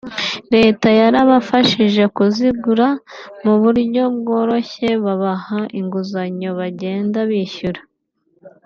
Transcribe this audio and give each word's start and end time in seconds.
Leta 0.53 0.87
yarabafashije 0.99 2.03
kuzigura 2.15 2.87
mu 3.43 3.53
buryo 3.61 4.03
bworoshye 4.17 4.87
babaha 5.03 5.59
inguzanyo 5.79 6.49
bagenda 6.59 7.19
bishyura 7.29 7.81